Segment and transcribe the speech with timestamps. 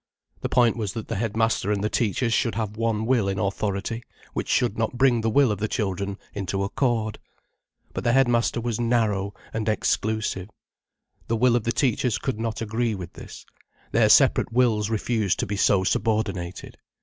[0.41, 4.01] The point was that the headmaster and the teachers should have one will in authority,
[4.33, 7.19] which should bring the will of the children into accord.
[7.93, 10.49] But the headmaster was narrow and exclusive.
[11.27, 13.45] The will of the teachers could not agree with his,
[13.91, 16.79] their separate wills refused to be so subordinated.